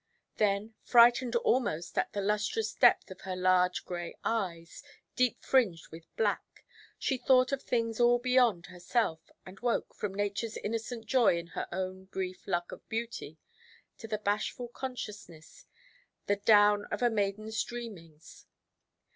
Then, 0.37 0.73
frightened 0.81 1.35
almost 1.35 1.95
at 1.95 2.11
the 2.11 2.23
lustrous 2.23 2.73
depth 2.73 3.11
of 3.11 3.21
her 3.21 3.35
large 3.35 3.85
grey 3.85 4.15
eyes, 4.23 4.81
deep–fringed 5.15 5.89
with 5.91 6.07
black, 6.17 6.65
she 6.97 7.17
thought 7.19 7.51
of 7.51 7.61
things 7.61 7.99
all 7.99 8.17
beyond 8.17 8.65
herself, 8.65 9.29
and 9.45 9.59
woke, 9.59 9.93
from 9.93 10.15
Natureʼs 10.15 10.57
innocent 10.63 11.05
joy 11.05 11.37
in 11.37 11.47
her 11.53 11.67
own 11.71 12.05
brief 12.05 12.47
luck 12.47 12.71
of 12.71 12.89
beauty, 12.89 13.37
to 13.99 14.07
the 14.07 14.17
bashful 14.17 14.69
consciousness, 14.69 15.67
the 16.25 16.37
down 16.37 16.85
of 16.85 17.03
a 17.03 17.09
maidenʼs 17.11 17.63
dreamings. 17.67 18.47